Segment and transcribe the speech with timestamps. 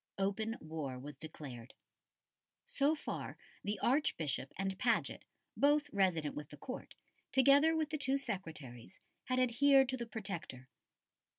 [0.17, 1.75] Open war was declared.
[2.65, 6.95] So far the Archbishop and Paget, both resident with the Court,
[7.31, 10.69] together with the two Secretaries, had adhered to the Protector.